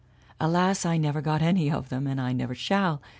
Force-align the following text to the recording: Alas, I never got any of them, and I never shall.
Alas, 0.39 0.83
I 0.83 0.97
never 0.97 1.21
got 1.21 1.43
any 1.43 1.69
of 1.69 1.89
them, 1.89 2.07
and 2.07 2.19
I 2.19 2.33
never 2.33 2.55
shall. 2.55 3.03